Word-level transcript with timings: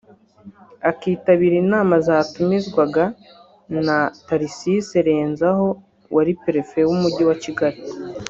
akitabira 0.89 1.55
inama 1.63 1.95
zatumizwaga 2.07 3.05
na 3.85 3.97
Tharcisse 4.25 4.97
Renzaho 5.07 5.67
wari 6.15 6.33
Perefe 6.43 6.79
w’Umujyi 6.87 7.23
wa 7.29 7.37
Kigali 7.43 7.79